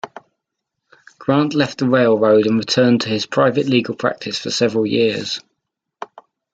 Grant 1.19 1.53
left 1.53 1.77
the 1.77 1.87
railroad 1.87 2.47
and 2.47 2.57
returned 2.57 3.01
to 3.01 3.09
his 3.09 3.27
private 3.27 3.67
legal 3.67 3.93
practice 3.95 4.39
for 4.39 4.49
several 4.49 4.87
years. 4.87 5.39